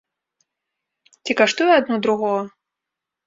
[1.27, 2.43] Ці каштуе адно другога?